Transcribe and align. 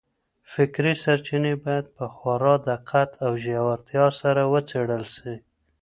فکري 0.53 0.93
سرچينې 1.03 1.53
بايد 1.63 1.85
په 1.97 2.05
خورا 2.15 2.55
دقت 2.69 3.09
او 3.25 3.31
ژورتيا 3.43 4.05
سره 4.21 4.41
وڅېړل 4.53 5.03
سي. 5.15 5.33